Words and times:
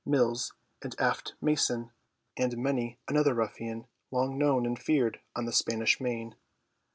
Mullins 0.03 0.51
and 0.81 0.95
Alf 0.97 1.21
Mason 1.41 1.91
and 2.35 2.57
many 2.57 2.97
another 3.07 3.35
ruffian 3.35 3.85
long 4.09 4.35
known 4.35 4.65
and 4.65 4.79
feared 4.79 5.19
on 5.35 5.45
the 5.45 5.51
Spanish 5.53 5.99
Main. 6.01 6.33